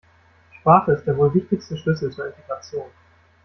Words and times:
Sprache 0.59 0.93
ist 0.93 1.05
der 1.05 1.15
wohl 1.15 1.31
wichtigste 1.35 1.77
Schlüssel 1.77 2.11
zur 2.11 2.25
Integration. 2.25 2.89